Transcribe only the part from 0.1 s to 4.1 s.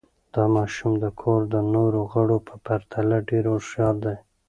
دا ماشوم د کور د نورو غړو په پرتله ډېر هوښیار